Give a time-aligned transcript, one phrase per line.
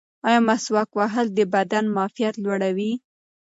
[0.27, 2.93] ایا مسواک وهل د بدن معافیت لوړوي؟